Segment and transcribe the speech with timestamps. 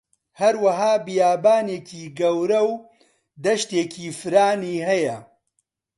[0.41, 2.71] هەروەها بیابانێکی گەورە و
[3.43, 5.17] دەشتێکی فران هەیە